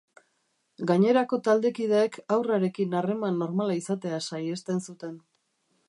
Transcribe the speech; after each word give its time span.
Gainerako 0.91 1.37
taldekideek 1.47 2.17
haurrarekin 2.37 2.97
harreman 3.01 3.39
normala 3.45 3.79
izatea 3.83 4.23
saihesten 4.31 4.87
zuten. 4.89 5.15